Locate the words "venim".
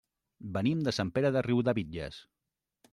0.55-0.81